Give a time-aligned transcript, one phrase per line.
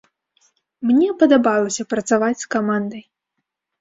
[0.91, 3.03] Мне падабалася працаваць з камандай.